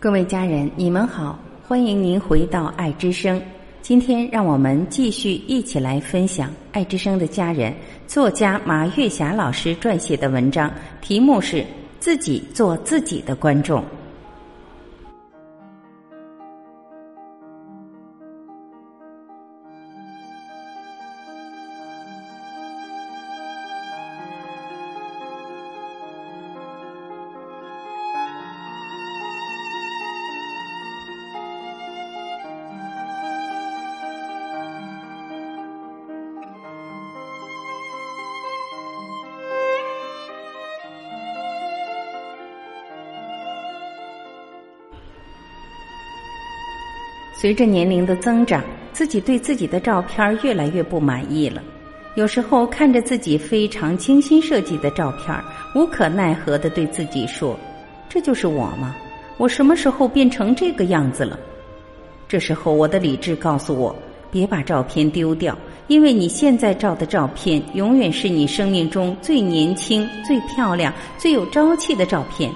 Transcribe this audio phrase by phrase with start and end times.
[0.00, 3.40] 各位家人，你们好，欢迎您回到爱之声。
[3.80, 7.74] 今天让我们继续一起来分享爱之声的家人
[8.06, 10.70] 作家马月霞老师撰写的文章，
[11.00, 11.56] 题目是
[12.00, 13.80] 《自己做自己的观众》。
[47.44, 51.62] 随着年龄的增长，自己对自己的照片越来越不满意了。
[52.14, 55.38] 有时候看着自己非常精心设计的照片，
[55.74, 57.54] 无可奈何的对自己说
[58.08, 58.96] ：“这就是我吗？
[59.36, 61.38] 我什么时候变成这个样子了？”
[62.26, 63.94] 这时候，我的理智告诉我
[64.32, 65.54] ：“别把照片丢掉，
[65.88, 72.50] 因为你现在照的照片，永远是你生命中最年轻、最漂亮、最有朝气的照片。”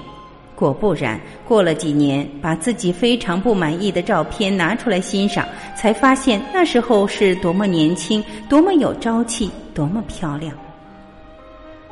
[0.59, 10.53] 果不然，过了几年，把自己非常不满意的照片拿出来欣赏，才发现那时候是多么年轻，多么有朝气，多么漂亮。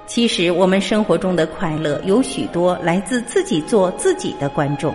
[0.08, 4.92] 其实，我们生活中的快乐有许多来自自己做自己的观众，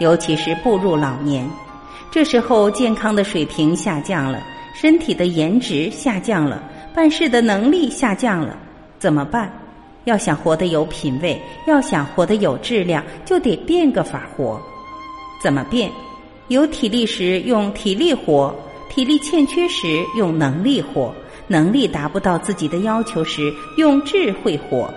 [0.00, 1.46] 尤其是步入老年，
[2.10, 6.62] 这时候健康的水平下降了，身体的颜值下降了，
[6.94, 8.56] 办事的能力下降了，
[8.98, 9.52] 怎么办？
[10.04, 14.60] 要想活得有品位，要想活得有质量，就得变个法活。
[15.42, 15.90] 怎么变？
[16.48, 18.54] 有体力时用体力活，
[18.88, 21.14] 体力欠缺时用能力活，
[21.46, 24.92] 能力达不到自己的要求时用智慧活。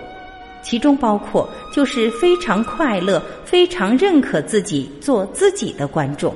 [0.62, 6.34] 其中包括就是非常快乐、非常认可自己、做自己的观众。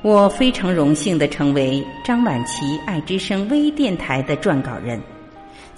[0.00, 4.98] 我非常荣幸的成为张晚琪爱之声微电台的撰稿人。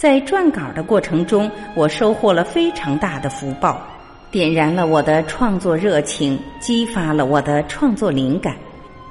[0.01, 3.87] 在撰稿的过程中，我收获了非常大的福报，
[4.31, 8.57] 点燃了我的创作热情，激发了我的创作灵感。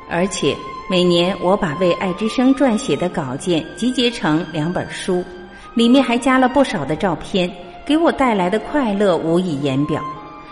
[0.09, 0.55] 而且
[0.89, 5.23] 每年我把为爱之声撰写的稿件集结成两本书，
[5.75, 7.47] 里面还加了不少的照片，
[7.85, 10.03] 给我带来的快乐无以言表。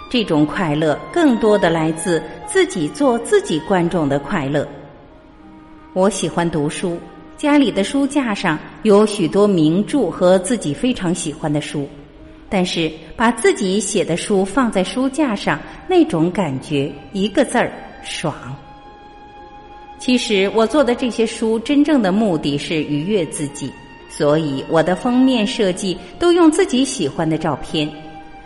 [0.07, 4.67] 这种快乐更多的来自自己做自己观众的快乐。
[5.93, 6.95] 我喜欢读书。
[7.37, 11.87] 家里的书架上有许多名著和自己非常喜欢的书，
[12.49, 17.71] 但是把自己写的书放在书架上，那种感觉一个字儿
[18.03, 18.33] 爽。
[19.99, 23.71] 其实我做的这些书真正的目的是愉悦自己，
[24.09, 27.87] 所以我的封面设计都用自己喜欢的照片。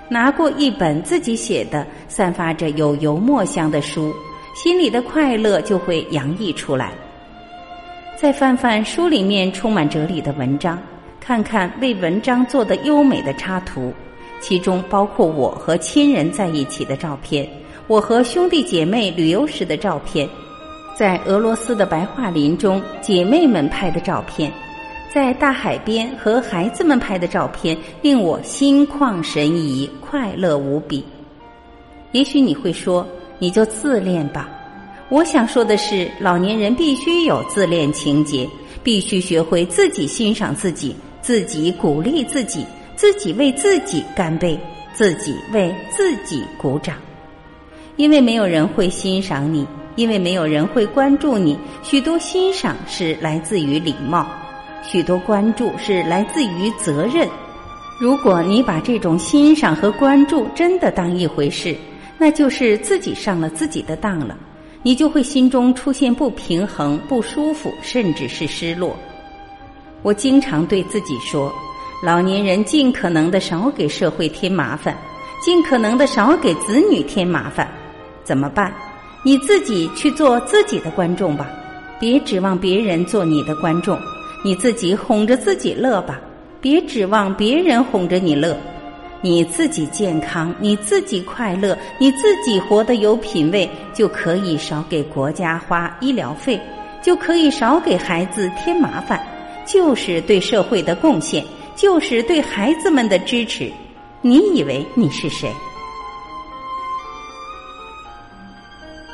[0.10, 4.14] 拿过一本自己写的、散发着有油墨香的书，
[4.54, 6.92] 心里的快乐就会洋溢出来。
[8.22, 10.78] 再翻翻书里面充满哲理的文章，
[11.20, 13.92] 看看为文章做的优美的插图，
[14.40, 17.50] 其中包括我和亲人在一起的照片，
[17.88, 20.30] 我和兄弟姐妹旅游时的照片，
[20.96, 24.52] 在俄罗斯的白桦林中姐妹们拍的照片，
[25.12, 31.04] 在大海边和孩子们拍的照片，令我心旷神怡，快乐无比。
[32.12, 33.04] 也许你会说，
[33.40, 34.48] 你就自恋吧。
[35.12, 38.48] 我想说的是，老年人必须有自恋情节，
[38.82, 44.58] 必须学会自己欣赏自己，自己鼓励自己，自己为自己干杯，
[44.94, 46.96] 自己为自己鼓掌。
[47.98, 49.68] 因为没有人会欣赏你，
[49.98, 51.60] 因为没有人会关注你。
[51.84, 54.26] 许多欣赏是来自于礼貌，
[54.82, 57.28] 许多关注是来自于责任。
[58.00, 61.76] 如果你把这种欣赏和关注真的当一回事，
[62.18, 64.38] 那就是自己上了自己的当了。
[64.84, 68.96] 你就会心中出现不平衡、不舒服，甚至是失落。
[70.02, 71.54] 我经常对自己说：
[72.04, 74.98] 老年人尽可能的少给社会添麻烦，
[75.44, 77.70] 尽可能的少给子女添麻烦。
[78.24, 78.74] 怎么办？
[79.24, 81.48] 你自己去做自己的观众吧，
[82.00, 84.00] 别指望别人做你的观众。
[84.44, 86.20] 你自己哄着自己乐吧，
[86.60, 88.58] 别指望别人哄着你乐。
[89.24, 96.60] 你自己健康，你自己快乐，你自己活得有品位，就可以少给国家花医疗费，
[97.04, 99.24] 就可以少给孩子添麻烦，
[99.64, 101.46] 就是对社会的贡献，
[101.76, 103.72] 就是对孩子们的支持。
[104.22, 105.52] 你以为你是谁？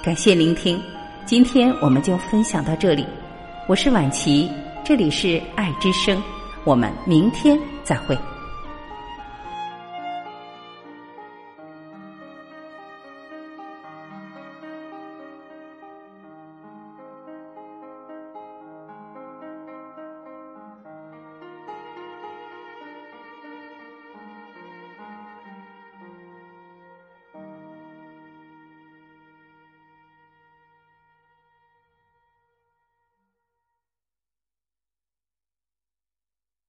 [0.01, 0.81] 感谢聆听，
[1.25, 3.05] 今天我们就分享到这里。
[3.67, 4.49] 我是婉琪，
[4.85, 6.23] 这里是爱之声，
[6.63, 8.17] 我们明天再会。